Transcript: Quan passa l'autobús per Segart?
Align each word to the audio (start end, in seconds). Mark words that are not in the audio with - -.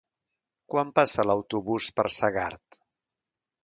Quan 0.75 0.93
passa 1.01 1.27
l'autobús 1.31 1.93
per 2.01 2.09
Segart? 2.19 2.85